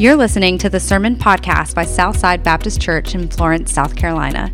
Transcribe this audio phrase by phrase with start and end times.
[0.00, 4.48] You're listening to the Sermon Podcast by Southside Baptist Church in Florence, South Carolina.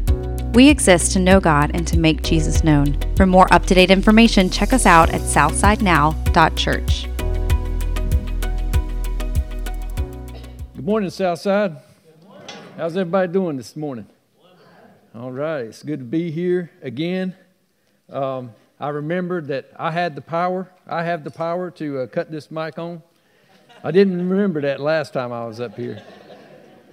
[0.54, 2.96] We exist to know God and to make Jesus known.
[3.14, 7.08] For more up to date information, check us out at southsidenow.church.
[10.76, 11.72] Good morning, Southside.
[11.72, 12.48] Good morning.
[12.78, 14.06] How's everybody doing this morning?
[15.14, 17.36] All right, it's good to be here again.
[18.08, 20.70] Um, I remembered that I had the power.
[20.86, 23.02] I have the power to uh, cut this mic on.
[23.84, 26.02] I didn't remember that last time I was up here.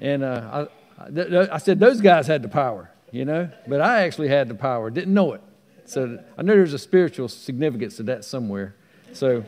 [0.01, 0.67] And uh,
[0.99, 4.55] I, I said, those guys had the power, you know, but I actually had the
[4.55, 5.41] power, didn't know it.
[5.85, 8.75] So I know there's a spiritual significance to that somewhere.
[9.13, 9.45] So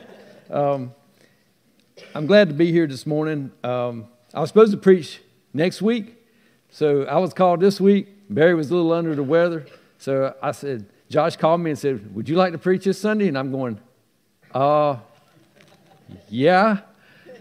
[0.49, 0.93] um,
[2.15, 3.51] I'm glad to be here this morning.
[3.61, 5.19] Um, I was supposed to preach
[5.53, 6.15] next week,
[6.71, 8.07] so I was called this week.
[8.29, 9.65] Barry was a little under the weather.
[9.97, 13.27] So I said, Josh called me and said, Would you like to preach this Sunday?
[13.27, 13.81] And I'm going,
[14.53, 14.95] Uh,
[16.29, 16.79] yeah.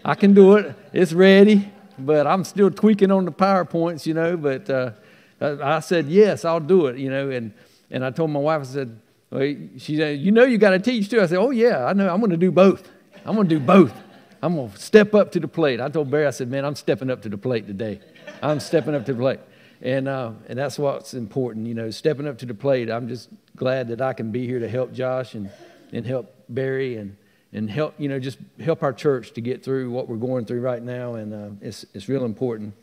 [0.05, 0.75] I can do it.
[0.91, 4.35] It's ready, but I'm still tweaking on the PowerPoints, you know.
[4.35, 4.91] But uh,
[5.39, 7.29] I said, yes, I'll do it, you know.
[7.29, 7.53] And,
[7.89, 9.41] and I told my wife, I said, well,
[9.77, 11.21] she said, you know you got to teach too.
[11.21, 12.13] I said, oh, yeah, I know.
[12.13, 12.89] I'm going to do both.
[13.25, 13.93] I'm going to do both.
[14.41, 15.79] I'm going to step up to the plate.
[15.79, 18.01] I told Barry, I said, man, I'm stepping up to the plate today.
[18.41, 19.39] I'm stepping up to the plate.
[19.81, 22.89] And, uh, and that's what's important, you know, stepping up to the plate.
[22.89, 25.49] I'm just glad that I can be here to help Josh and,
[25.93, 27.15] and help Barry and,
[27.53, 30.61] and help you know just help our church to get through what we're going through
[30.61, 31.15] right now.
[31.15, 32.73] And uh, it's, it's real important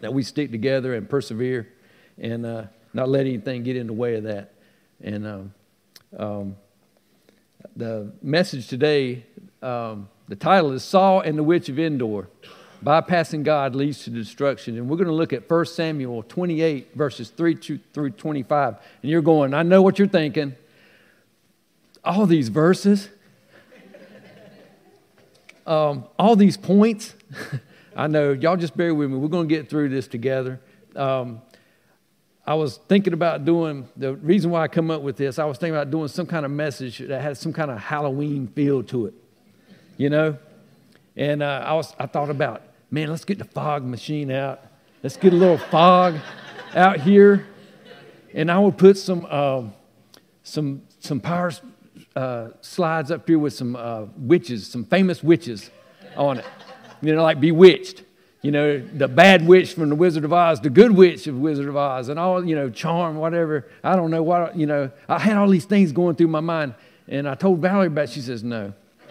[0.00, 1.68] that we stick together and persevere
[2.18, 4.52] and uh, not let anything get in the way of that.
[5.02, 5.54] And um,
[6.16, 6.56] um,
[7.74, 9.24] the message today
[9.60, 12.28] um, the title is saul and the witch of endor
[12.84, 14.76] bypassing god leads to destruction.
[14.76, 17.56] And we're going to look at 1 samuel 28 verses 3
[17.92, 20.54] through 25 and you're going i know what you're thinking.
[22.04, 23.08] All these verses
[25.66, 27.14] um, all these points,
[27.96, 29.16] I know, y'all just bear with me.
[29.16, 30.60] We're going to get through this together.
[30.94, 31.42] Um,
[32.46, 35.58] I was thinking about doing, the reason why I come up with this, I was
[35.58, 39.06] thinking about doing some kind of message that had some kind of Halloween feel to
[39.06, 39.14] it,
[39.96, 40.38] you know?
[41.16, 44.62] And uh, I, was, I thought about, man, let's get the fog machine out.
[45.02, 46.16] Let's get a little fog
[46.74, 47.46] out here.
[48.32, 49.72] And I would put some, um,
[50.44, 51.50] some, some power
[52.16, 55.70] uh, slides up here with some uh, witches, some famous witches
[56.16, 56.44] on it.
[57.02, 58.02] You know, like Bewitched.
[58.42, 61.68] You know, the bad witch from the Wizard of Oz, the good witch of Wizard
[61.68, 63.66] of Oz, and all, you know, charm, whatever.
[63.82, 64.90] I don't know what, you know.
[65.08, 66.74] I had all these things going through my mind.
[67.08, 68.10] And I told Valerie about it.
[68.10, 68.72] She says, no.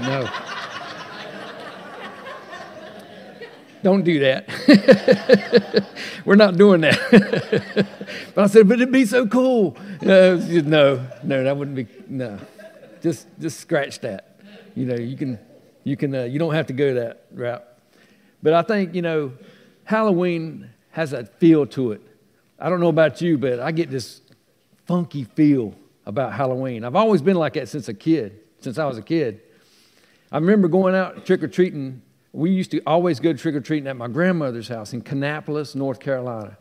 [0.00, 0.28] no.
[3.84, 4.48] Don't do that.
[6.24, 6.98] We're not doing that.
[8.34, 9.76] but I said, but it'd be so cool.
[10.00, 12.38] Uh, no, no, that wouldn't be, no.
[13.02, 14.40] Just, just scratch that.
[14.74, 15.38] You know, you can,
[15.84, 17.62] you can, uh, you don't have to go that route.
[18.42, 19.32] But I think, you know,
[19.84, 22.00] Halloween has that feel to it.
[22.58, 24.22] I don't know about you, but I get this
[24.86, 25.74] funky feel
[26.06, 26.84] about Halloween.
[26.84, 29.42] I've always been like that since a kid, since I was a kid.
[30.32, 32.00] I remember going out trick or treating
[32.34, 36.00] we used to always go trick or treating at my grandmother's house in Kannapolis, North
[36.00, 36.58] Carolina.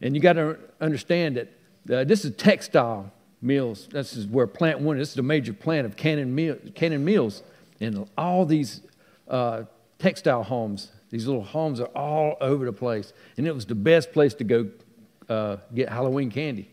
[0.00, 1.48] And you got to understand that
[1.94, 3.88] uh, this is textile mills.
[3.92, 4.98] This is where plant one.
[4.98, 7.44] This is a major plant of Cannon, Cannon Mills,
[7.80, 8.80] and all these
[9.28, 9.62] uh,
[10.00, 10.90] textile homes.
[11.10, 14.44] These little homes are all over the place, and it was the best place to
[14.44, 14.70] go
[15.28, 16.68] uh, get Halloween candy.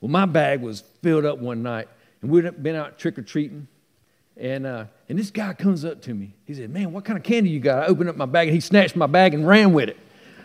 [0.00, 1.88] Well, my bag was filled up one night,
[2.22, 3.68] and we'd been out trick or treating,
[4.38, 6.34] and uh, and this guy comes up to me.
[6.46, 7.82] He said, Man, what kind of candy you got?
[7.82, 9.98] I opened up my bag and he snatched my bag and ran with it.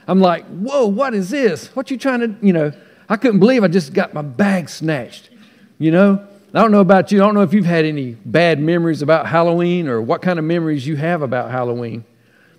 [0.07, 1.67] I'm like, Whoa, what is this?
[1.75, 2.71] What you trying to, you know?
[3.09, 5.29] I couldn't believe I just got my bag snatched,
[5.77, 6.25] you know?
[6.55, 7.21] I don't know about you.
[7.21, 10.45] I don't know if you've had any bad memories about Halloween or what kind of
[10.45, 12.05] memories you have about Halloween,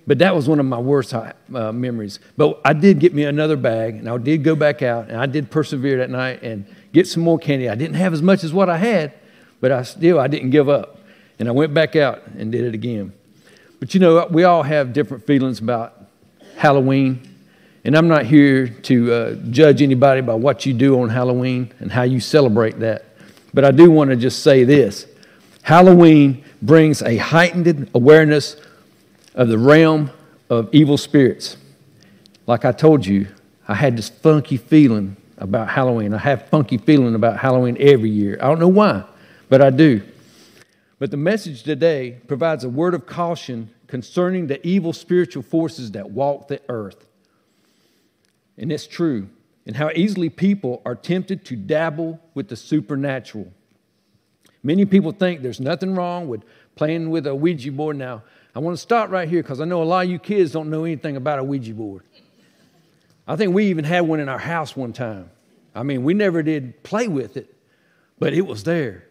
[0.04, 2.18] but that was one of my worst uh, memories.
[2.36, 5.26] But I did get me another bag, and I did go back out, and I
[5.26, 7.68] did persevere that night and get some more candy.
[7.68, 9.12] I didn't have as much as what I had,
[9.60, 10.98] but I still I didn't give up.
[11.38, 13.12] And I went back out and did it again.
[13.80, 16.08] But you know, we all have different feelings about
[16.56, 17.28] Halloween.
[17.84, 21.92] And I'm not here to uh, judge anybody by what you do on Halloween and
[21.92, 23.04] how you celebrate that.
[23.52, 25.06] But I do want to just say this
[25.62, 28.56] Halloween brings a heightened awareness
[29.34, 30.10] of the realm
[30.48, 31.56] of evil spirits.
[32.46, 33.26] Like I told you,
[33.66, 36.14] I had this funky feeling about Halloween.
[36.14, 38.38] I have funky feeling about Halloween every year.
[38.40, 39.04] I don't know why,
[39.48, 40.02] but I do.
[41.04, 46.12] But the message today provides a word of caution concerning the evil spiritual forces that
[46.12, 47.06] walk the earth.
[48.56, 49.28] And it's true,
[49.66, 53.52] and how easily people are tempted to dabble with the supernatural.
[54.62, 56.42] Many people think there's nothing wrong with
[56.74, 57.98] playing with a Ouija board.
[57.98, 58.22] Now,
[58.54, 60.70] I want to stop right here because I know a lot of you kids don't
[60.70, 62.04] know anything about a Ouija board.
[63.28, 65.28] I think we even had one in our house one time.
[65.74, 67.54] I mean, we never did play with it,
[68.18, 69.04] but it was there.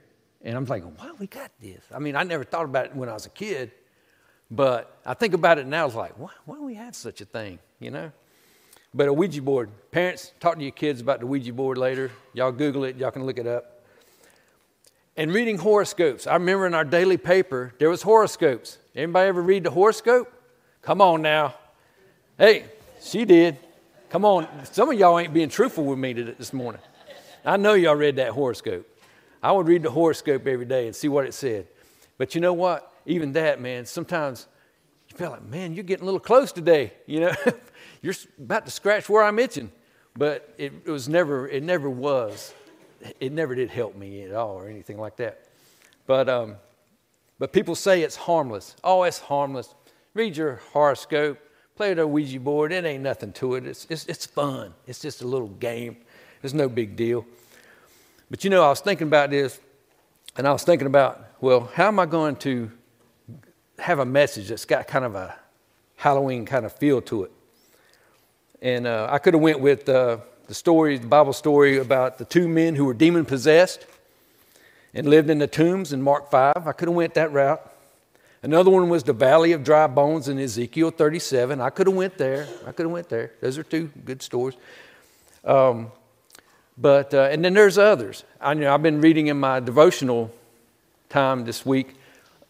[0.44, 1.82] And I'm thinking, why we got this?
[1.94, 3.72] I mean, I never thought about it when I was a kid,
[4.52, 5.86] but I think about it now.
[5.86, 8.12] It's like, why, why do we have such a thing, you know?
[8.94, 9.70] But a Ouija board.
[9.92, 12.12] Parents, talk to your kids about the Ouija board later.
[12.34, 13.84] Y'all Google it, y'all can look it up.
[15.16, 16.28] And reading horoscopes.
[16.28, 18.80] I remember in our daily paper, there was horoscopes.
[18.96, 20.32] Anybody ever read the horoscope?
[20.82, 21.54] Come on now.
[22.38, 22.66] Hey,
[23.02, 23.58] she did.
[24.10, 24.48] Come on.
[24.66, 26.82] Some of y'all ain't being truthful with me this morning.
[27.46, 28.88] I know y'all read that horoscope.
[29.44, 31.68] I would read the horoscope every day and see what it said.
[32.18, 32.92] But you know what?
[33.06, 34.48] Even that, man, sometimes
[35.10, 36.94] you feel like, man, you're getting a little close today.
[37.06, 37.34] You know,
[38.02, 39.70] you're about to scratch where I'm itching.
[40.16, 42.54] But it, it was never, it never was.
[43.20, 45.48] It never did help me at all or anything like that.
[46.08, 46.56] But, um,
[47.38, 48.78] but people say it's harmless.
[48.82, 49.76] Oh, it's harmless.
[50.14, 51.38] Read your horoscope,
[51.76, 52.72] play the Ouija board.
[52.72, 53.66] It ain't nothing to it.
[53.66, 54.74] It's, it's, it's fun.
[54.88, 55.98] It's just a little game.
[56.44, 57.26] It's no big deal.
[58.34, 59.60] But you know, I was thinking about this,
[60.36, 62.72] and I was thinking about, well, how am I going to
[63.78, 65.36] have a message that's got kind of a
[65.98, 67.32] Halloween kind of feel to it?
[68.60, 72.26] And uh, I could have went with uh, the story, the Bible story about the
[72.26, 73.86] two men who were demon possessed
[74.96, 76.56] and lived in the tombs in Mark 5.
[76.66, 77.62] I could have went that route.
[78.42, 81.62] Another one was the Valley of Dry Bones in Ezekiel 37.
[81.62, 82.48] I could have went there.
[82.66, 83.34] I could have went there.
[83.42, 84.56] Those are two good stories.
[85.46, 85.92] Um,
[86.78, 88.24] but uh, and then there's others.
[88.42, 90.32] I you know I've been reading in my devotional
[91.10, 91.96] time this week,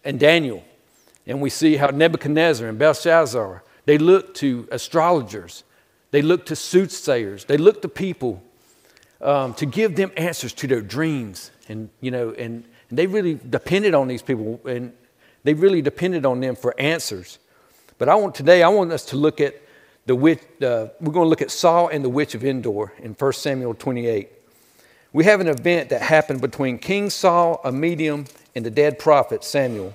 [0.03, 0.63] in Daniel,
[1.27, 5.63] and we see how Nebuchadnezzar and Belshazzar they look to astrologers,
[6.11, 8.41] they look to soothsayers, they look to people
[9.21, 13.35] um, to give them answers to their dreams, and you know, and, and they really
[13.35, 14.93] depended on these people, and
[15.43, 17.39] they really depended on them for answers.
[17.97, 19.55] But I want today, I want us to look at
[20.05, 23.13] the witch, uh, we're going to look at Saul and the witch of Endor in
[23.13, 24.29] 1 Samuel 28.
[25.13, 29.43] We have an event that happened between King Saul, a medium, and the dead prophet
[29.43, 29.93] Samuel.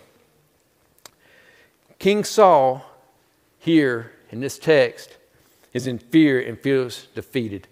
[1.99, 2.84] King Saul,
[3.58, 5.16] here in this text,
[5.72, 7.66] is in fear and feels defeated.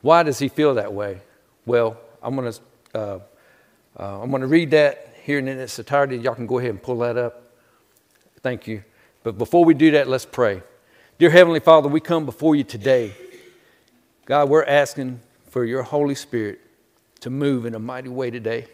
[0.00, 1.20] Why does he feel that way?
[1.64, 2.60] Well, I'm going to
[2.94, 3.20] uh,
[3.98, 6.16] uh, I'm going to read that here in its entirety.
[6.16, 7.42] Y'all can go ahead and pull that up.
[8.40, 8.82] Thank you.
[9.22, 10.62] But before we do that, let's pray.
[11.22, 13.14] Dear Heavenly Father, we come before you today.
[14.24, 15.20] God, we're asking
[15.50, 16.58] for your Holy Spirit
[17.20, 18.66] to move in a mighty way today.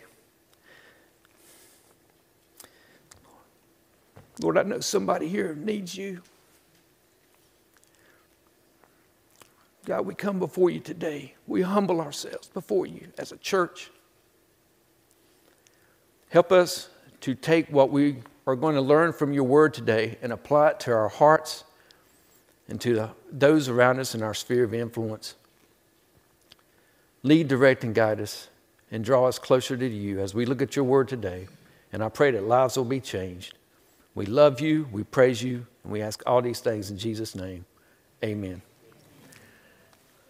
[4.41, 6.23] Lord, I know somebody here needs you.
[9.85, 11.35] God, we come before you today.
[11.47, 13.91] We humble ourselves before you as a church.
[16.31, 16.89] Help us
[17.21, 20.81] to take what we are going to learn from your word today and apply it
[20.81, 21.65] to our hearts
[22.69, 25.35] and to those around us in our sphere of influence.
[27.23, 28.49] Lead, direct, and guide us
[28.91, 31.49] and draw us closer to you as we look at your word today.
[31.93, 33.55] And I pray that lives will be changed.
[34.15, 37.65] We love you, we praise you, and we ask all these things in Jesus' name.
[38.23, 38.63] Amen.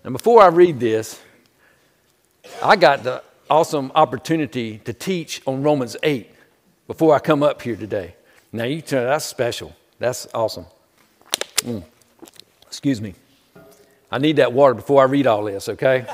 [0.05, 1.21] And before I read this,
[2.63, 6.31] I got the awesome opportunity to teach on Romans 8
[6.87, 8.15] before I come up here today.
[8.53, 9.75] Now, you tell that's special.
[9.99, 10.67] That's awesome.
[11.59, 11.83] Mm.
[12.69, 13.15] Excuse me.
[14.11, 16.07] I need that water before I read all this, okay?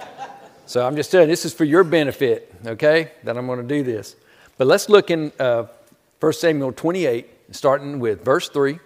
[0.66, 3.82] so I'm just telling this is for your benefit, okay, that I'm going to do
[3.82, 4.16] this.
[4.56, 5.66] But let's look in uh,
[6.20, 8.78] 1 Samuel 28, starting with verse 3.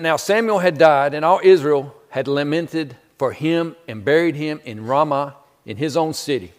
[0.00, 4.86] Now Samuel had died, and all Israel had lamented for him and buried him in
[4.86, 5.36] Ramah
[5.66, 6.52] in his own city.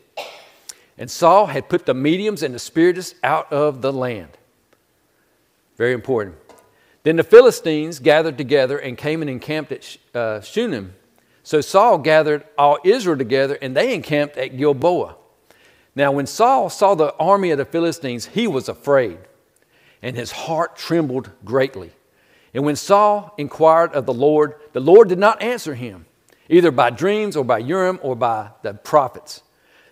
[0.97, 4.37] And Saul had put the mediums and the spiritists out of the land.
[5.77, 6.35] Very important.
[7.09, 10.93] Then the Philistines gathered together and came and encamped at uh, Shunem.
[11.41, 15.15] So Saul gathered all Israel together and they encamped at Gilboa.
[15.95, 19.17] Now, when Saul saw the army of the Philistines, he was afraid,
[20.03, 21.93] and his heart trembled greatly.
[22.53, 26.05] And when Saul inquired of the Lord, the Lord did not answer him,
[26.47, 29.41] either by dreams or by Urim or by the prophets.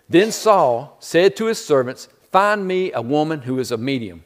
[0.08, 4.22] Then Saul said to his servants, Find me a woman who is a medium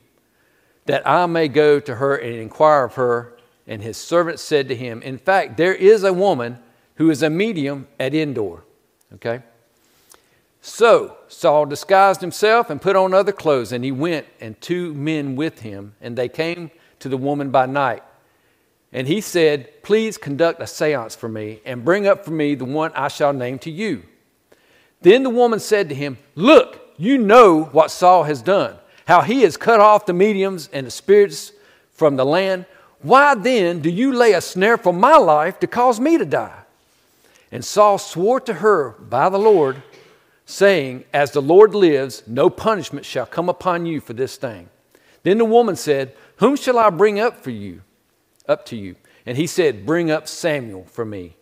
[0.86, 3.34] that I may go to her and inquire of her.
[3.66, 6.58] And his servant said to him, In fact, there is a woman
[6.96, 8.64] who is a medium at Endor.
[9.14, 9.42] Okay?
[10.60, 15.36] So Saul disguised himself and put on other clothes, and he went, and two men
[15.36, 16.70] with him, and they came
[17.00, 18.02] to the woman by night.
[18.92, 22.64] And he said, Please conduct a seance for me, and bring up for me the
[22.64, 24.04] one I shall name to you.
[25.00, 29.42] Then the woman said to him, Look, you know what Saul has done how he
[29.42, 31.52] has cut off the mediums and the spirits
[31.92, 32.66] from the land.
[33.00, 36.62] Why then do you lay a snare for my life to cause me to die?
[37.50, 39.82] And Saul swore to her by the Lord,
[40.46, 44.68] saying, As the Lord lives, no punishment shall come upon you for this thing.
[45.22, 47.82] Then the woman said, Whom shall I bring up for you?
[48.48, 48.96] Up to you.
[49.26, 51.36] And he said, Bring up Samuel for me.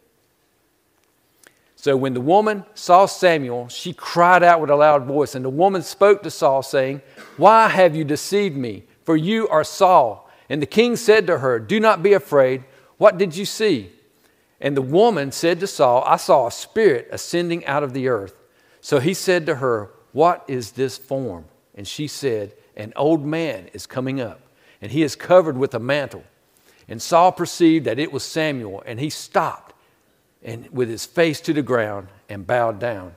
[1.81, 5.35] So when the woman saw Samuel, she cried out with a loud voice.
[5.35, 7.01] And the woman spoke to Saul, saying,
[7.39, 8.83] Why have you deceived me?
[9.05, 10.29] For you are Saul.
[10.51, 12.65] And the king said to her, Do not be afraid.
[12.99, 13.93] What did you see?
[14.61, 18.35] And the woman said to Saul, I saw a spirit ascending out of the earth.
[18.83, 21.47] So he said to her, What is this form?
[21.75, 24.43] And she said, An old man is coming up,
[24.83, 26.25] and he is covered with a mantle.
[26.87, 29.70] And Saul perceived that it was Samuel, and he stopped
[30.43, 33.15] and with his face to the ground and bowed down.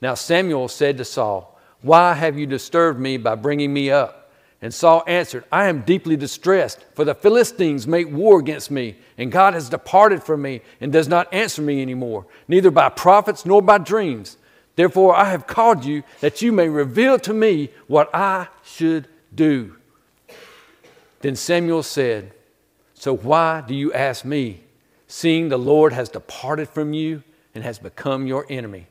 [0.00, 4.20] Now Samuel said to Saul, Why have you disturbed me by bringing me up?
[4.62, 9.32] And Saul answered, I am deeply distressed, for the Philistines make war against me, and
[9.32, 13.62] God has departed from me and does not answer me anymore, neither by prophets nor
[13.62, 14.36] by dreams.
[14.76, 19.76] Therefore I have called you that you may reveal to me what I should do.
[21.20, 22.32] Then Samuel said,
[22.94, 24.62] So why do you ask me?
[25.10, 28.86] Seeing the Lord has departed from you and has become your enemy.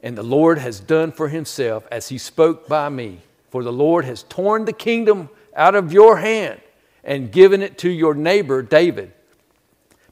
[0.00, 3.20] And the Lord has done for himself as he spoke by me.
[3.50, 6.60] For the Lord has torn the kingdom out of your hand
[7.02, 9.12] and given it to your neighbor David.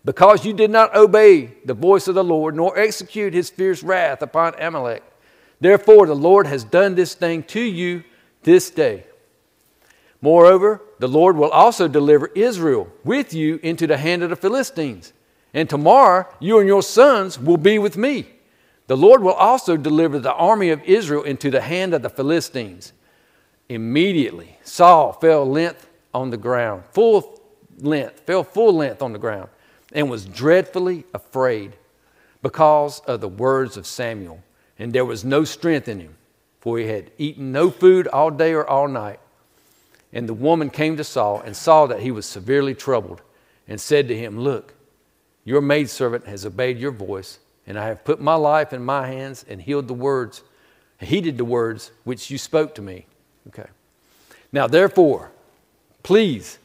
[0.05, 4.23] Because you did not obey the voice of the Lord, nor execute his fierce wrath
[4.23, 5.05] upon Amalek.
[5.61, 8.03] Therefore, the Lord has done this thing to you
[8.43, 9.05] this day.
[10.23, 15.13] Moreover, the Lord will also deliver Israel with you into the hand of the Philistines.
[15.55, 18.27] And tomorrow you and your sons will be with me.
[18.87, 22.93] The Lord will also deliver the army of Israel into the hand of the Philistines.
[23.69, 27.41] Immediately, Saul fell length on the ground, full
[27.79, 29.49] length, fell full length on the ground,
[29.93, 31.77] and was dreadfully afraid
[32.43, 34.43] because of the words of Samuel.
[34.79, 36.17] And there was no strength in him,
[36.61, 39.21] for he had eaten no food all day or all night.
[40.13, 43.23] And the woman came to Saul and saw that he was severely troubled
[43.69, 44.75] and said to him, Look,
[45.45, 49.45] your maidservant has obeyed your voice, and I have put my life in my hands
[49.49, 50.43] and healed the words,
[50.99, 53.07] heeded the words which you spoke to me.
[53.49, 53.69] Okay.
[54.53, 55.31] Now, therefore,
[56.03, 56.59] please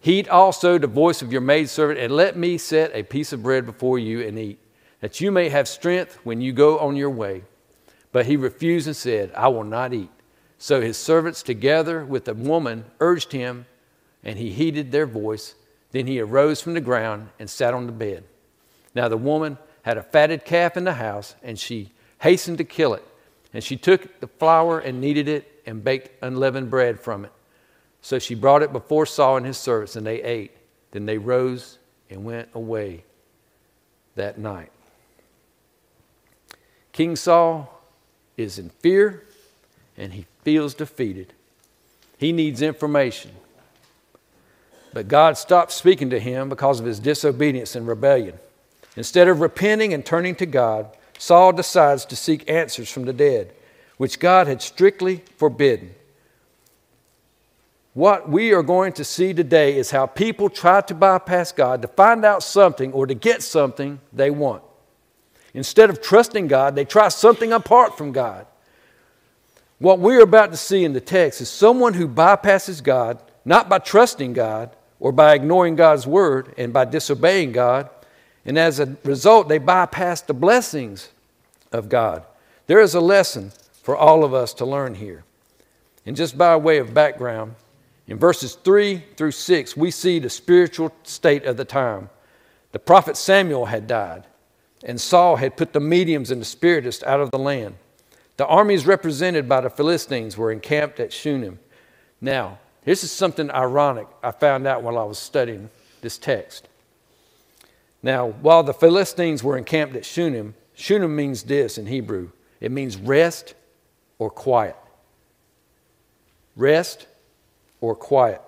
[0.00, 3.66] heed also the voice of your maidservant, and let me set a piece of bread
[3.66, 4.60] before you and eat,
[5.00, 7.42] that you may have strength when you go on your way.
[8.12, 10.10] But he refused and said, I will not eat.
[10.58, 13.66] So his servants, together with the woman, urged him,
[14.24, 15.54] and he heeded their voice.
[15.92, 18.24] Then he arose from the ground and sat on the bed.
[18.94, 22.94] Now the woman had a fatted calf in the house, and she hastened to kill
[22.94, 23.04] it.
[23.52, 27.32] And she took the flour and kneaded it and baked unleavened bread from it.
[28.00, 30.52] So she brought it before Saul and his servants, and they ate.
[30.90, 31.78] Then they rose
[32.10, 33.04] and went away
[34.14, 34.70] that night.
[36.92, 37.82] King Saul
[38.36, 39.26] is in fear
[39.96, 41.32] and he feels defeated.
[42.18, 43.32] He needs information.
[44.94, 48.38] But God stopped speaking to him because of his disobedience and rebellion.
[48.94, 53.54] Instead of repenting and turning to God, Saul decides to seek answers from the dead,
[53.96, 55.92] which God had strictly forbidden.
[57.94, 61.88] What we are going to see today is how people try to bypass God to
[61.88, 64.62] find out something or to get something they want.
[65.54, 68.46] Instead of trusting God, they try something apart from God.
[69.78, 73.78] What we're about to see in the text is someone who bypasses God, not by
[73.78, 77.90] trusting God or by ignoring God's word and by disobeying God,
[78.46, 81.10] and as a result, they bypass the blessings
[81.72, 82.24] of God.
[82.68, 83.52] There is a lesson
[83.82, 85.24] for all of us to learn here.
[86.06, 87.56] And just by way of background,
[88.06, 92.08] in verses 3 through 6, we see the spiritual state of the time.
[92.70, 94.24] The prophet Samuel had died,
[94.84, 97.74] and Saul had put the mediums and the spiritists out of the land.
[98.36, 101.58] The armies represented by the Philistines were encamped at Shunem.
[102.20, 105.70] Now, this is something ironic I found out while I was studying
[106.02, 106.68] this text.
[108.02, 112.96] Now, while the Philistines were encamped at Shunem, Shunem means this in Hebrew it means
[112.96, 113.54] rest
[114.18, 114.76] or quiet.
[116.54, 117.06] Rest
[117.80, 118.40] or quiet.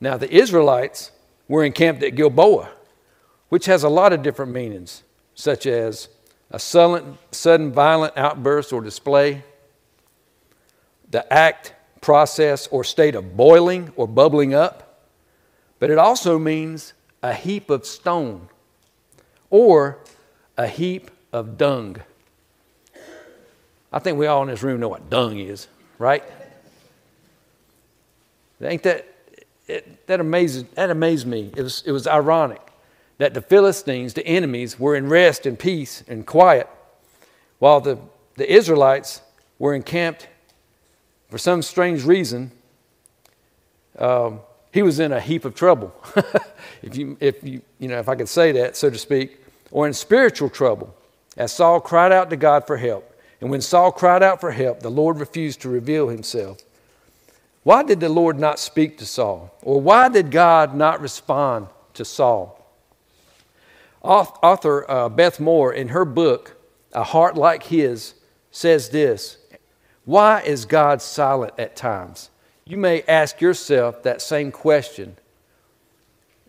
[0.00, 1.10] Now, the Israelites
[1.48, 2.70] were encamped at Gilboa,
[3.48, 5.02] which has a lot of different meanings,
[5.34, 6.08] such as
[6.50, 9.42] a sudden, sudden violent outburst or display,
[11.10, 15.06] the act, process, or state of boiling or bubbling up,
[15.78, 16.92] but it also means
[17.22, 18.48] a heap of stone
[19.50, 19.98] or
[20.56, 21.96] a heap of dung.
[23.92, 26.24] I think we all in this room know what dung is, right?
[28.62, 29.06] Ain't that
[29.66, 31.50] it, that amazes that amazed me.
[31.56, 32.69] It was it was ironic
[33.20, 36.66] that the Philistines, the enemies, were in rest and peace and quiet,
[37.58, 37.98] while the,
[38.36, 39.20] the Israelites
[39.58, 40.26] were encamped
[41.28, 42.50] for some strange reason.
[43.98, 44.40] Um,
[44.72, 45.94] he was in a heap of trouble,
[46.82, 49.38] if you if you you know if I could say that so to speak,
[49.70, 50.96] or in spiritual trouble,
[51.36, 53.06] as Saul cried out to God for help.
[53.42, 56.56] And when Saul cried out for help, the Lord refused to reveal himself.
[57.64, 59.54] Why did the Lord not speak to Saul?
[59.60, 62.56] Or why did God not respond to Saul?
[64.02, 66.56] Author uh, Beth Moore, in her book,
[66.92, 68.14] A Heart Like His,
[68.50, 69.38] says this
[70.04, 72.30] Why is God silent at times?
[72.64, 75.16] You may ask yourself that same question.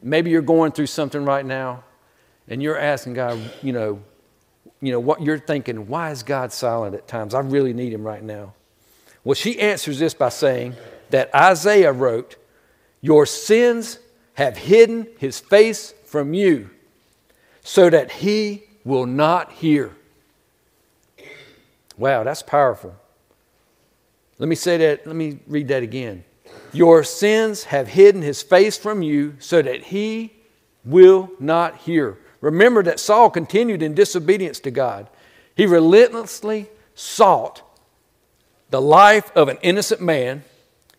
[0.03, 1.83] Maybe you're going through something right now
[2.47, 4.01] and you're asking God, you know,
[4.81, 7.33] you know, what you're thinking, why is God silent at times?
[7.33, 8.53] I really need him right now.
[9.23, 10.75] Well, she answers this by saying
[11.11, 12.35] that Isaiah wrote,
[12.99, 13.99] Your sins
[14.33, 16.69] have hidden his face from you
[17.63, 19.95] so that he will not hear.
[21.97, 22.95] Wow, that's powerful.
[24.39, 26.23] Let me say that, let me read that again.
[26.73, 30.33] Your sins have hidden his face from you so that he
[30.83, 32.17] will not hear.
[32.39, 35.07] Remember that Saul continued in disobedience to God.
[35.55, 37.61] He relentlessly sought
[38.71, 40.43] the life of an innocent man,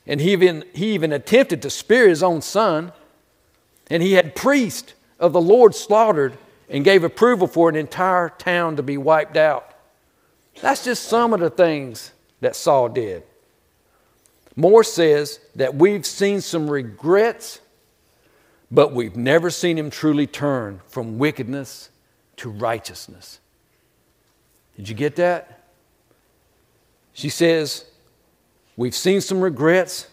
[0.07, 2.93] and he even, he even attempted to spear his own son.
[3.89, 6.39] And he had priests of the Lord slaughtered
[6.73, 9.73] and gave approval for an entire town to be wiped out.
[10.61, 12.11] That's just some of the things
[12.41, 13.23] that Saul did.
[14.57, 17.61] Moore says that we've seen some regrets
[18.73, 21.91] but we've never seen him truly turn from wickedness
[22.37, 23.39] to righteousness.
[24.77, 25.69] Did you get that?
[27.13, 27.85] She says,
[28.75, 30.09] We've seen some regrets,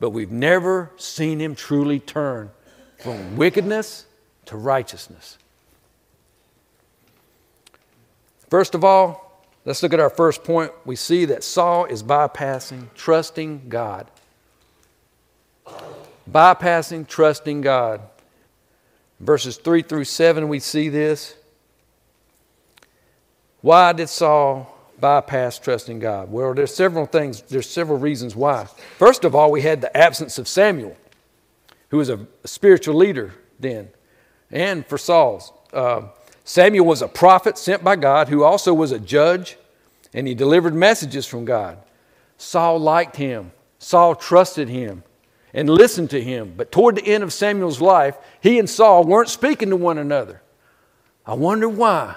[0.00, 2.50] but we've never seen him truly turn
[2.98, 4.06] from wickedness
[4.46, 5.36] to righteousness.
[8.50, 10.72] First of all, let's look at our first point.
[10.84, 14.10] We see that Saul is bypassing trusting God
[16.30, 18.00] bypassing trusting God.
[19.20, 21.34] Verses 3 through 7, we see this.
[23.60, 26.30] Why did Saul bypass trusting God?
[26.30, 28.66] Well, there's several things, there's several reasons why.
[28.98, 30.96] First of all, we had the absence of Samuel,
[31.88, 33.88] who was a spiritual leader then,
[34.50, 35.52] and for Saul's.
[35.72, 36.02] Uh,
[36.48, 39.58] Samuel was a prophet sent by God who also was a judge,
[40.14, 41.76] and he delivered messages from God.
[42.38, 45.02] Saul liked him, Saul trusted him
[45.52, 46.54] and listened to him.
[46.56, 50.40] But toward the end of Samuel's life, he and Saul weren't speaking to one another.
[51.26, 52.16] I wonder why.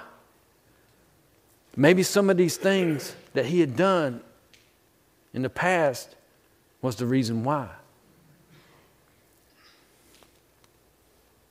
[1.76, 4.22] Maybe some of these things that he had done
[5.34, 6.16] in the past
[6.80, 7.68] was the reason why.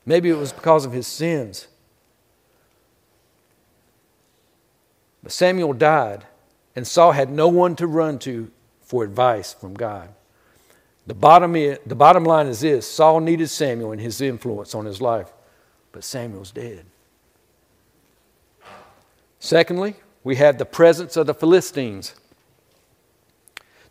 [0.04, 1.67] Maybe it was because of his sins.
[5.24, 6.26] But Samuel died,
[6.76, 10.10] and Saul had no one to run to for advice from God.
[11.08, 15.02] The bottom, the bottom line is this Saul needed Samuel and his influence on his
[15.02, 15.32] life,
[15.92, 16.86] but Samuel's dead.
[19.40, 22.16] Secondly, we have the presence of the Philistines.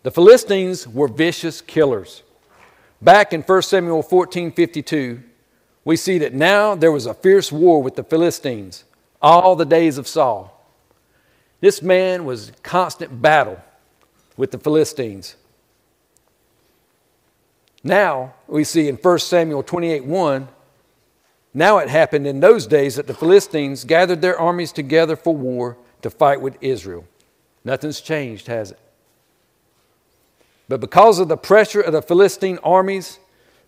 [0.03, 2.23] The Philistines were vicious killers.
[3.03, 5.23] Back in 1 Samuel 14 52,
[5.85, 8.85] we see that now there was a fierce war with the Philistines
[9.21, 10.60] all the days of Saul.
[11.61, 13.61] This man was in constant battle
[14.37, 15.37] with the Philistines.
[17.83, 20.49] Now, we see in 1 Samuel 28 1,
[21.53, 25.77] now it happened in those days that the Philistines gathered their armies together for war
[26.03, 27.05] to fight with Israel.
[27.65, 28.79] Nothing's changed, has it?
[30.69, 33.19] But because of the pressure of the Philistine armies,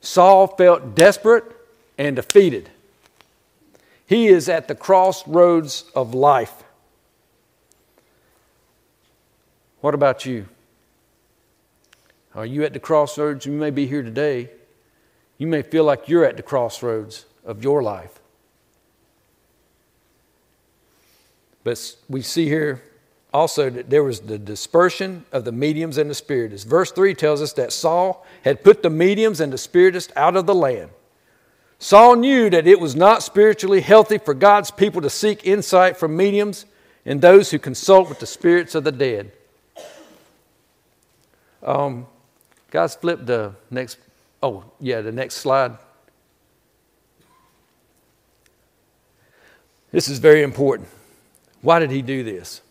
[0.00, 1.44] Saul felt desperate
[1.98, 2.70] and defeated.
[4.06, 6.62] He is at the crossroads of life.
[9.82, 10.46] What about you?
[12.34, 13.44] Are you at the crossroads?
[13.44, 14.48] You may be here today.
[15.38, 18.20] You may feel like you're at the crossroads of your life.
[21.64, 22.80] But we see here
[23.34, 26.64] also that there was the dispersion of the mediums and the spiritists.
[26.64, 30.46] Verse 3 tells us that Saul had put the mediums and the spiritists out of
[30.46, 30.90] the land.
[31.80, 36.16] Saul knew that it was not spiritually healthy for God's people to seek insight from
[36.16, 36.66] mediums
[37.04, 39.32] and those who consult with the spirits of the dead.
[41.62, 42.06] Um,
[42.72, 43.98] Guys, flip the next,
[44.42, 45.76] oh, yeah, the next slide.
[49.90, 50.88] This is very important.
[51.60, 52.62] Why did he do this?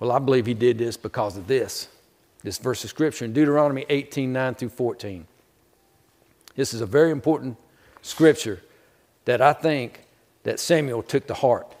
[0.00, 1.86] Well, I believe he did this because of this,
[2.42, 5.24] this verse of scripture in Deuteronomy 18 9 through 14.
[6.56, 7.56] This is a very important
[8.02, 8.60] scripture
[9.24, 10.00] that I think
[10.42, 11.72] that Samuel took to heart.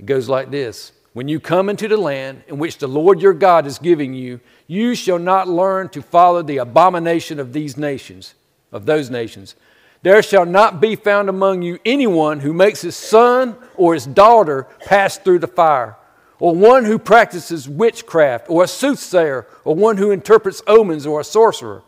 [0.00, 3.34] It goes like this When you come into the land in which the Lord your
[3.34, 8.34] God is giving you, you shall not learn to follow the abomination of these nations,
[8.70, 9.54] of those nations.
[10.02, 14.66] There shall not be found among you anyone who makes his son or his daughter
[14.86, 15.96] pass through the fire
[16.42, 21.24] or one who practices witchcraft, or a soothsayer, or one who interprets omens, or a
[21.24, 21.84] sorcerer,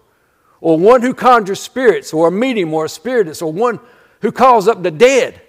[0.61, 3.81] or one who conjures spirits, or a medium, or a spiritist, or one
[4.21, 5.43] who calls up the dead.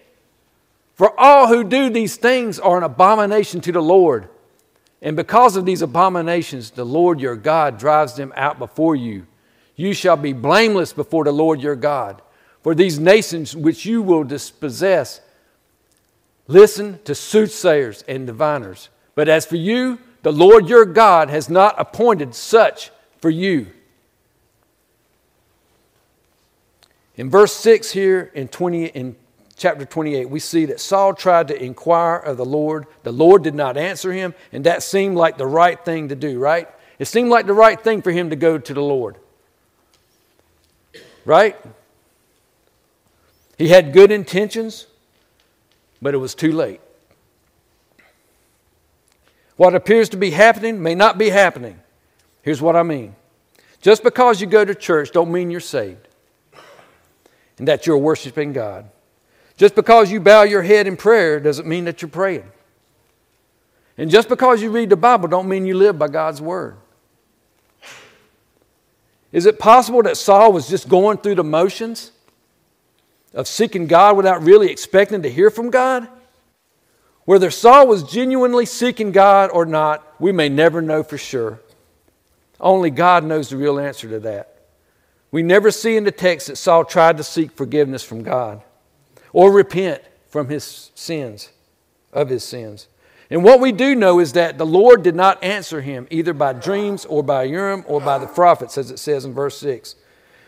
[0.95, 4.29] For all who do these things are an abomination to the Lord.
[5.01, 9.27] And because of these abominations, the Lord your God drives them out before you.
[9.75, 12.21] You shall be blameless before the Lord your God.
[12.63, 15.21] For these nations which you will dispossess,
[16.47, 21.75] listen to soothsayers and diviners but as for you, the Lord your God has not
[21.79, 23.67] appointed such for you.
[27.15, 29.15] In verse 6 here in, 20, in
[29.57, 32.87] chapter 28, we see that Saul tried to inquire of the Lord.
[33.03, 36.39] The Lord did not answer him, and that seemed like the right thing to do,
[36.39, 36.67] right?
[36.99, 39.17] It seemed like the right thing for him to go to the Lord.
[41.25, 41.55] Right?
[43.57, 44.87] He had good intentions,
[46.01, 46.81] but it was too late.
[49.55, 51.79] What appears to be happening may not be happening.
[52.41, 53.15] Here's what I mean.
[53.81, 56.07] Just because you go to church don't mean you're saved
[57.57, 58.89] and that you're worshiping God.
[59.57, 62.43] Just because you bow your head in prayer doesn't mean that you're praying.
[63.97, 66.75] And just because you read the Bible don't mean you live by God's word.
[69.31, 72.11] Is it possible that Saul was just going through the motions
[73.33, 76.07] of seeking God without really expecting to hear from God?
[77.25, 81.59] Whether Saul was genuinely seeking God or not, we may never know for sure.
[82.59, 84.57] Only God knows the real answer to that.
[85.31, 88.61] We never see in the text that Saul tried to seek forgiveness from God
[89.35, 91.49] or repent from his sins,
[92.13, 92.87] of his sins.
[93.29, 96.53] And what we do know is that the Lord did not answer him either by
[96.53, 99.95] dreams or by Urim or by the prophets, as it says in verse 6.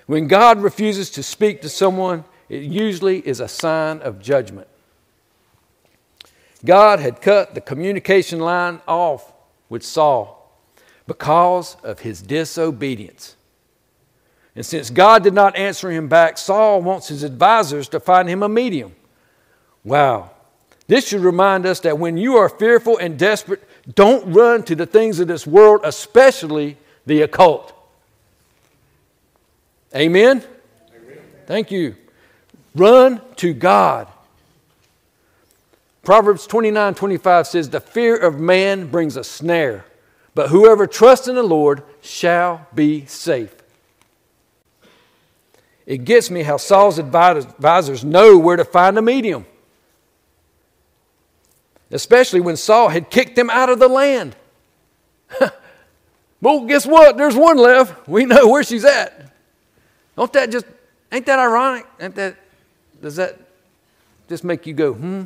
[0.06, 4.69] When God refuses to speak to someone, it usually is a sign of judgment.
[6.63, 9.34] God had cut the communication line off
[9.67, 10.50] with Saul
[11.08, 13.36] because of his disobedience.
[14.58, 18.41] And since God did not answer him back, Saul wants his advisors to find him
[18.41, 18.96] a medium.
[19.84, 20.32] Wow.
[20.88, 24.88] This should remind us that when you are fearful and desperate, don't run to the
[24.88, 27.72] things of this world, especially the occult.
[29.96, 30.43] Amen?
[30.89, 31.17] Amen?
[31.46, 31.96] Thank you.
[32.74, 34.08] Run to God.
[36.02, 39.86] Proverbs 29 25 says, The fear of man brings a snare,
[40.34, 43.57] but whoever trusts in the Lord shall be safe.
[45.88, 49.45] It gets me how Saul's advisors know where to find a medium,
[51.89, 54.36] especially when Saul had kicked them out of the land.
[56.41, 57.15] well, guess what?
[57.15, 58.06] There's one left.
[58.06, 59.32] We know where she's at.
[60.17, 60.65] Don't that just,
[61.10, 61.86] ain't that ironic?
[62.02, 62.36] Ain't that,
[63.02, 63.39] does that
[64.28, 65.23] just make you go, hmm?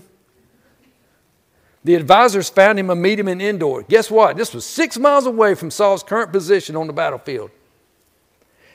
[1.84, 3.82] The advisors found him a medium in Endor.
[3.82, 4.38] Guess what?
[4.38, 7.50] This was six miles away from Saul's current position on the battlefield.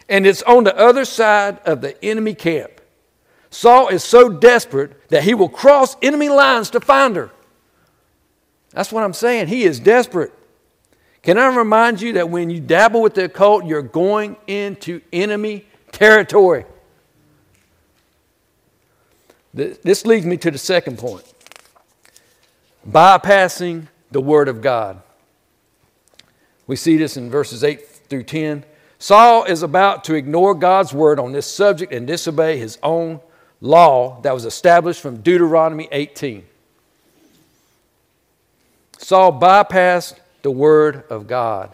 [0.09, 2.81] And it's on the other side of the enemy camp.
[3.51, 7.31] Saul is so desperate that he will cross enemy lines to find her.
[8.71, 9.49] That's what I'm saying.
[9.49, 10.33] He is desperate.
[11.23, 15.66] Can I remind you that when you dabble with the occult, you're going into enemy
[15.90, 16.66] territory?
[19.55, 21.25] This leads me to the second point
[22.88, 25.03] bypassing the Word of God.
[26.66, 28.64] We see this in verses 8 through 10.
[28.98, 33.20] Saul is about to ignore God's word on this subject and disobey his own
[33.61, 36.44] law that was established from Deuteronomy 18.
[38.98, 41.72] Saul bypassed the word of God.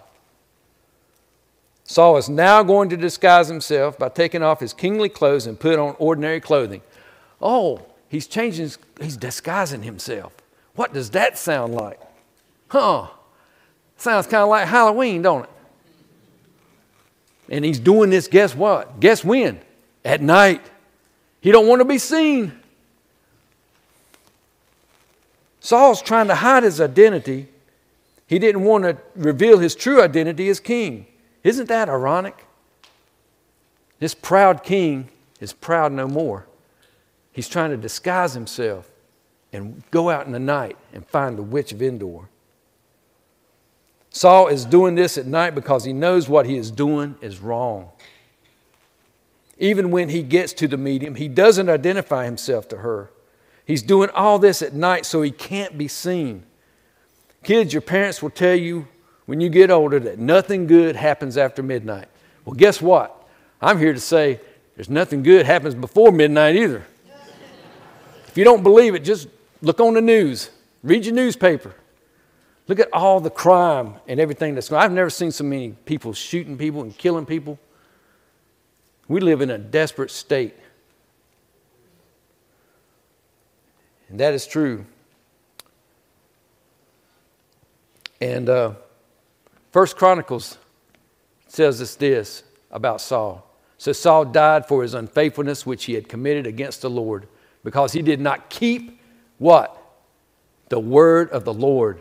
[1.85, 5.79] Saul is now going to disguise himself by taking off his kingly clothes and put
[5.79, 6.81] on ordinary clothing.
[7.41, 10.33] Oh, he's changing, he's disguising himself.
[10.75, 12.01] What does that sound like?
[12.69, 13.09] Huh.
[13.97, 15.51] Sounds kind of like Halloween, don't it?
[17.53, 18.99] And he's doing this, guess what?
[18.99, 19.61] Guess when?
[20.07, 20.63] At night.
[21.43, 22.59] He don't want to be seen.
[25.61, 27.49] Saul's trying to hide his identity.
[28.27, 31.07] He didn't want to reveal his true identity as king.
[31.45, 32.47] Isn't that ironic?
[33.99, 36.47] This proud king is proud no more.
[37.33, 38.91] He's trying to disguise himself
[39.53, 42.29] and go out in the night and find the witch of Endor.
[44.13, 47.91] Saul is doing this at night because he knows what he is doing is wrong.
[49.59, 53.11] Even when he gets to the medium, he doesn't identify himself to her.
[53.65, 56.45] He's doing all this at night so he can't be seen.
[57.43, 58.87] Kids, your parents will tell you
[59.25, 62.09] when you get older that nothing good happens after midnight.
[62.45, 63.27] Well, guess what?
[63.63, 64.41] I'm here to say
[64.77, 66.85] there's nothing good happens before midnight either.
[68.27, 69.29] if you don't believe it, just
[69.63, 70.51] look on the news,
[70.83, 71.75] read your newspaper.
[72.73, 74.87] Look at all the crime and everything that's going on.
[74.87, 77.59] I've never seen so many people shooting people and killing people.
[79.09, 80.55] We live in a desperate state.
[84.09, 84.87] And that is true.
[88.23, 88.73] And uh,
[89.71, 90.57] First Chronicles
[91.49, 93.47] says us this about Saul.
[93.77, 97.29] So Saul died for his unfaithfulness which he had committed against the Lord,
[97.65, 98.99] because he did not keep
[99.37, 99.79] what?
[100.71, 102.01] The word of the Lord.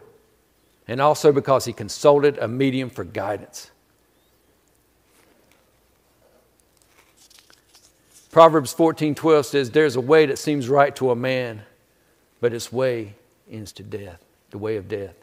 [0.91, 3.71] And also because he consulted a medium for guidance.
[8.29, 11.61] Proverbs 14:12 says, There's a way that seems right to a man,
[12.41, 13.15] but its way
[13.49, 15.15] ends to death, the way of death.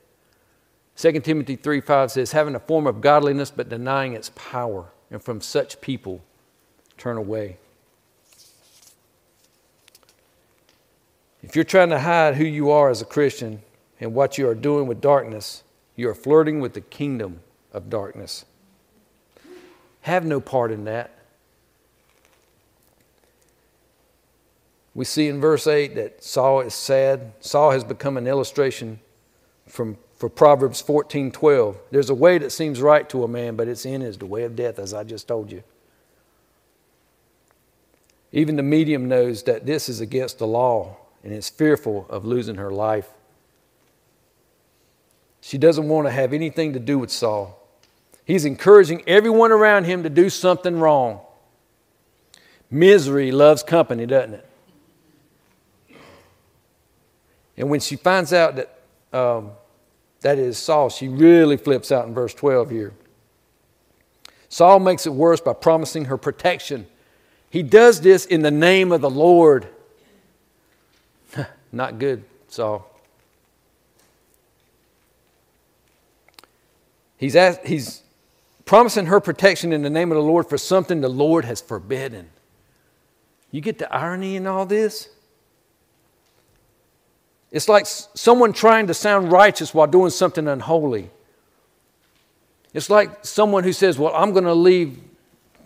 [0.96, 5.22] 2 Timothy 3 5 says, having a form of godliness but denying its power, and
[5.22, 6.24] from such people
[6.96, 7.58] turn away.
[11.42, 13.60] If you're trying to hide who you are as a Christian
[14.00, 15.62] and what you are doing with darkness,
[15.96, 17.40] you are flirting with the kingdom
[17.72, 18.44] of darkness.
[20.02, 21.12] Have no part in that.
[24.94, 27.32] We see in verse 8 that Saul is sad.
[27.40, 29.00] Saul has become an illustration
[29.66, 31.78] from for Proverbs 14 12.
[31.90, 34.42] There's a way that seems right to a man, but its end is the way
[34.42, 35.62] of death, as I just told you.
[38.32, 42.56] Even the medium knows that this is against the law and is fearful of losing
[42.56, 43.08] her life.
[45.40, 47.54] She doesn't want to have anything to do with Saul.
[48.24, 51.20] He's encouraging everyone around him to do something wrong.
[52.70, 54.48] Misery loves company, doesn't it?
[57.56, 58.78] And when she finds out that
[59.12, 59.52] um,
[60.20, 62.92] that is Saul, she really flips out in verse 12 here.
[64.48, 66.86] Saul makes it worse by promising her protection.
[67.50, 69.68] He does this in the name of the Lord.
[71.72, 72.90] Not good, Saul.
[77.18, 78.02] He's, asked, he's
[78.64, 82.30] promising her protection in the name of the Lord for something the Lord has forbidden.
[83.50, 85.08] You get the irony in all this?
[87.50, 91.10] It's like someone trying to sound righteous while doing something unholy.
[92.74, 94.98] It's like someone who says, Well, I'm going to leave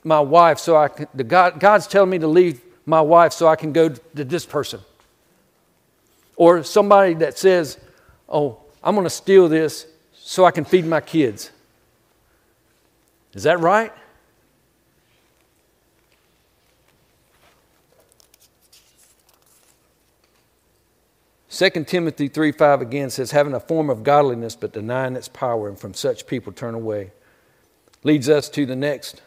[0.05, 3.49] my wife so I can, the God, God's telling me to leave my wife so
[3.49, 4.81] I can go to this person.
[6.37, 7.79] Or somebody that says,
[8.29, 9.87] Oh, I'm going to steal this
[10.25, 11.51] so I can feed my kids.
[13.35, 13.93] Is that right?
[21.51, 25.69] 2 Timothy 3 5 again says, having a form of godliness but denying its power,
[25.69, 27.13] and from such people turn away.
[28.05, 29.21] Leads us to the next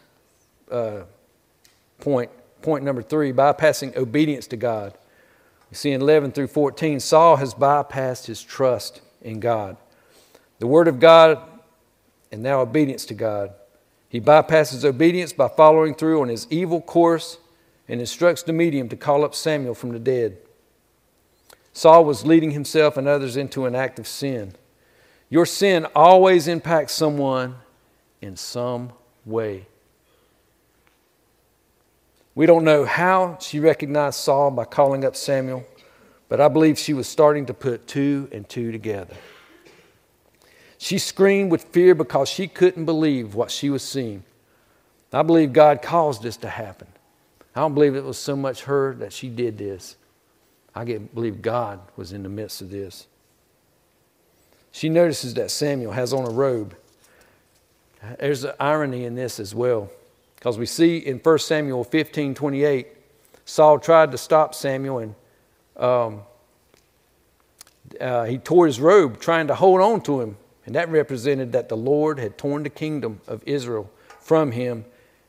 [0.71, 1.01] uh,
[1.99, 2.31] point,
[2.62, 4.97] point number three bypassing obedience to God.
[5.69, 9.77] You see in 11 through 14, Saul has bypassed his trust in God.
[10.59, 11.41] The Word of God
[12.31, 13.53] and now obedience to God.
[14.09, 17.37] He bypasses obedience by following through on his evil course
[17.87, 20.37] and instructs the medium to call up Samuel from the dead.
[21.73, 24.53] Saul was leading himself and others into an act of sin.
[25.29, 27.55] Your sin always impacts someone
[28.21, 28.93] in some
[29.25, 29.67] way.
[32.33, 35.65] We don't know how she recognized Saul by calling up Samuel,
[36.29, 39.15] but I believe she was starting to put two and two together.
[40.85, 44.23] She screamed with fear because she couldn't believe what she was seeing.
[45.11, 46.87] I believe God caused this to happen.
[47.55, 49.95] I don't believe it was so much her that she did this.
[50.75, 53.07] I get, believe God was in the midst of this.
[54.71, 56.75] She notices that Samuel has on a robe.
[58.19, 59.89] There's an irony in this as well,
[60.35, 62.87] because we see in 1 Samuel 15 28,
[63.45, 65.15] Saul tried to stop Samuel and
[65.77, 66.21] um,
[67.99, 70.37] uh, he tore his robe trying to hold on to him.
[70.65, 74.86] And that represented that the Lord had torn the kingdom of Israel from him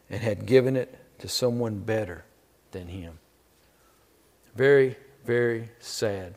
[0.09, 2.25] and had given it to someone better
[2.71, 3.19] than him.
[4.55, 4.97] Very
[5.27, 6.35] very sad.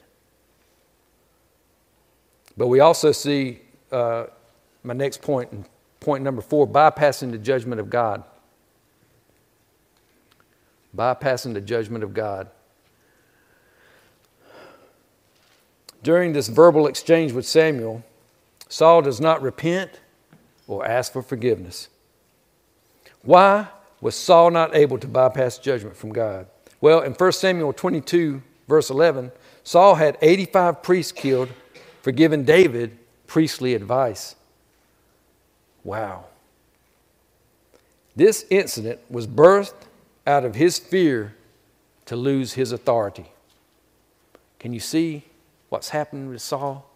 [2.58, 4.26] But we also see uh,
[4.84, 5.68] my next point,
[6.00, 8.24] point number four bypassing the judgment of God.
[10.96, 12.50] Bypassing the judgment of God.
[16.02, 18.04] During this verbal exchange with Samuel,
[18.70, 20.00] Saul does not repent
[20.68, 21.90] or ask for forgiveness.
[23.24, 23.68] Why
[24.00, 26.48] was Saul not able to bypass judgment from God?
[26.80, 29.32] Well, in 1 Samuel 22, verse 11,
[29.64, 31.50] Saul had 85 priests killed
[32.02, 34.36] for giving David priestly advice.
[35.84, 36.26] Wow.
[38.16, 39.74] This incident was birthed
[40.26, 41.36] out of his fear
[42.06, 43.32] to lose his authority.
[44.60, 45.24] Can you see
[45.70, 46.89] what's happening with Saul?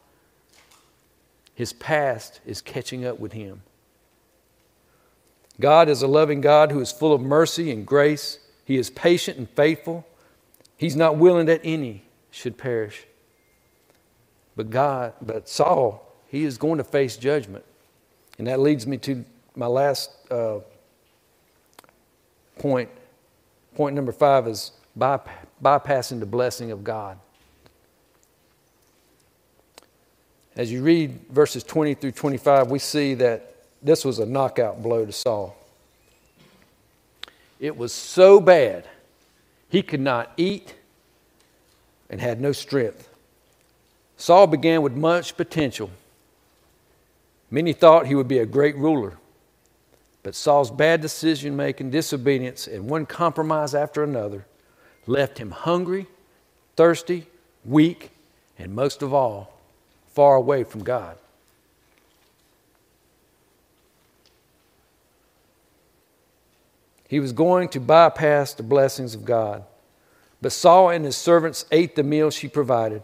[1.55, 3.61] His past is catching up with him.
[5.59, 8.39] God is a loving God who is full of mercy and grace.
[8.65, 10.05] He is patient and faithful.
[10.77, 13.05] He's not willing that any should perish.
[14.55, 17.63] But God, but Saul, he is going to face judgment.
[18.37, 19.23] And that leads me to
[19.55, 20.59] my last uh,
[22.57, 22.89] point.
[23.75, 27.19] Point number five is bypassing the blessing of God.
[30.55, 35.05] As you read verses 20 through 25, we see that this was a knockout blow
[35.05, 35.57] to Saul.
[37.59, 38.87] It was so bad,
[39.69, 40.75] he could not eat
[42.09, 43.09] and had no strength.
[44.17, 45.89] Saul began with much potential.
[47.49, 49.17] Many thought he would be a great ruler.
[50.21, 54.45] But Saul's bad decision making, disobedience, and one compromise after another
[55.05, 56.07] left him hungry,
[56.75, 57.27] thirsty,
[57.65, 58.11] weak,
[58.57, 59.52] and most of all,
[60.13, 61.17] far away from God.
[67.07, 69.63] He was going to bypass the blessings of God.
[70.41, 73.03] But Saul and his servants ate the meal she provided.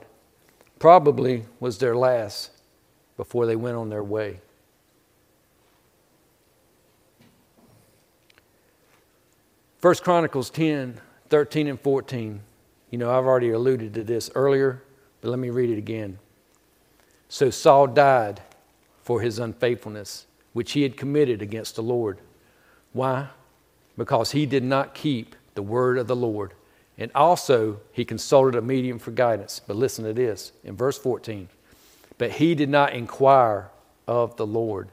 [0.79, 2.51] Probably was their last
[3.17, 4.39] before they went on their way.
[9.79, 12.41] First Chronicles 10, 13 and 14.
[12.89, 14.81] You know, I've already alluded to this earlier,
[15.21, 16.17] but let me read it again.
[17.29, 18.41] So Saul died
[19.03, 22.17] for his unfaithfulness, which he had committed against the Lord.
[22.91, 23.29] Why?
[23.97, 26.53] Because he did not keep the word of the Lord.
[26.97, 29.61] And also, he consulted a medium for guidance.
[29.65, 31.47] But listen to this in verse 14.
[32.17, 33.69] But he did not inquire
[34.07, 34.89] of the Lord.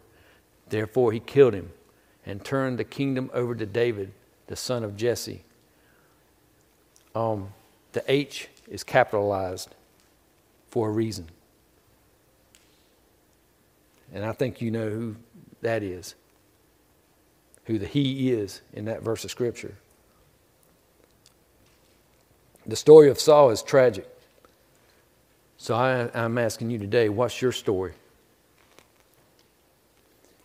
[0.68, 1.72] Therefore, he killed him
[2.24, 4.12] and turned the kingdom over to David,
[4.46, 5.42] the son of Jesse.
[7.14, 7.52] Um,
[7.92, 9.74] the H is capitalized
[10.68, 11.28] for a reason.
[14.12, 15.16] And I think you know who
[15.62, 16.14] that is,
[17.64, 19.74] who the He is in that verse of Scripture.
[22.66, 24.08] The story of Saul is tragic.
[25.56, 27.92] So I, am asking you today what's your story?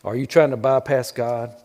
[0.04, 1.56] Are you trying to bypass God?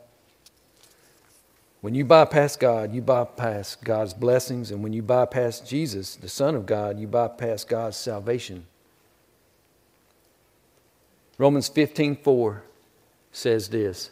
[1.80, 4.70] When you bypass God, you bypass God's blessings.
[4.70, 8.66] And when you bypass Jesus, the Son of God, you bypass God's salvation.
[11.38, 12.62] Romans 15:4
[13.32, 14.10] says this.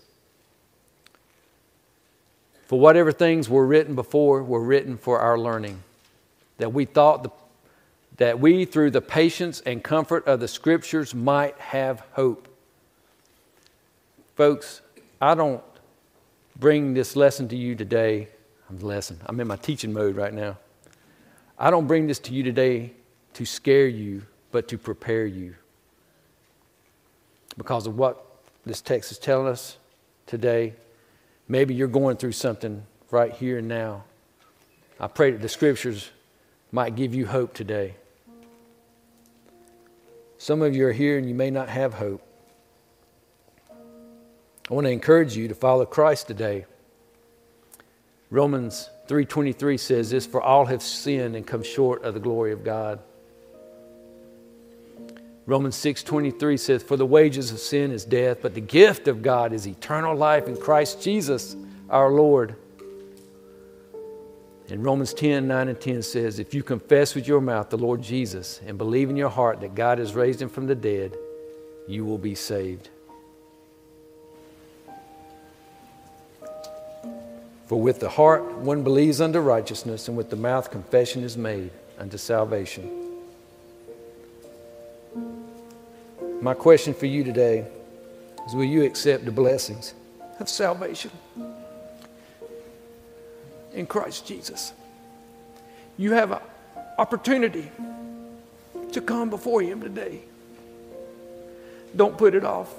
[2.66, 5.82] For whatever things were written before were written for our learning,
[6.58, 7.30] that we thought the,
[8.16, 12.48] that we through the patience and comfort of the scriptures might have hope.
[14.34, 14.80] Folks,
[15.20, 15.62] I don't
[16.56, 18.28] bring this lesson to you today.
[18.68, 19.20] I'm lesson.
[19.26, 20.58] I'm in my teaching mode right now.
[21.58, 22.92] I don't bring this to you today
[23.34, 25.54] to scare you, but to prepare you
[27.56, 28.24] because of what
[28.64, 29.76] this text is telling us
[30.26, 30.74] today.
[31.48, 34.04] Maybe you're going through something right here and now.
[34.98, 36.10] I pray that the scriptures
[36.72, 37.94] might give you hope today.
[40.38, 42.22] Some of you are here and you may not have hope.
[44.70, 46.66] I want to encourage you to follow Christ today.
[48.30, 52.64] Romans 3:23 says this for all have sinned and come short of the glory of
[52.64, 53.00] God.
[55.46, 59.52] Romans 6:23 says for the wages of sin is death but the gift of God
[59.52, 61.56] is eternal life in Christ Jesus
[61.90, 62.56] our Lord.
[64.70, 68.02] And Romans 10 9 and 10 says, If you confess with your mouth the Lord
[68.02, 71.14] Jesus and believe in your heart that God has raised him from the dead,
[71.86, 72.88] you will be saved.
[77.66, 81.70] For with the heart one believes unto righteousness, and with the mouth confession is made
[81.98, 83.03] unto salvation.
[86.44, 87.66] My question for you today
[88.46, 89.94] is will you accept the blessings
[90.38, 91.10] of salvation
[93.72, 94.74] in Christ Jesus?
[95.96, 96.40] You have an
[96.98, 97.70] opportunity
[98.92, 100.20] to come before Him today.
[101.96, 102.74] Don't put it off.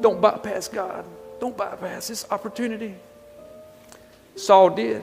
[0.00, 1.04] Don't bypass God.
[1.40, 2.94] Don't bypass this opportunity.
[4.34, 5.02] Saul did.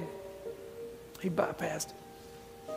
[1.20, 2.74] He bypassed it.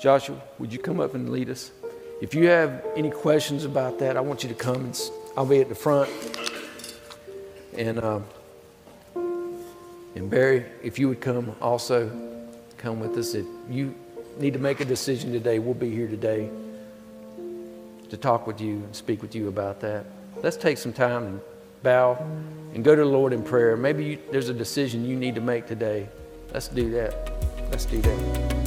[0.00, 1.70] Joshua, would you come up and lead us?
[2.24, 5.60] If you have any questions about that, I want you to come and I'll be
[5.60, 6.08] at the front.
[7.76, 8.24] And, um,
[9.14, 12.08] and Barry, if you would come also,
[12.78, 13.34] come with us.
[13.34, 13.94] If you
[14.38, 16.48] need to make a decision today, we'll be here today
[18.08, 20.06] to talk with you and speak with you about that.
[20.42, 21.40] Let's take some time and
[21.82, 22.16] bow
[22.72, 23.76] and go to the Lord in prayer.
[23.76, 26.08] Maybe you, there's a decision you need to make today.
[26.54, 27.34] Let's do that.
[27.70, 28.63] Let's do that.